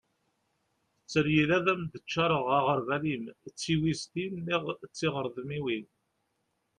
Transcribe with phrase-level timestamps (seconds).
[1.05, 4.63] tteryel ad am-d-ččareγ aγerbal-im d tiwiztin neγ
[4.97, 5.85] tiγredmiwin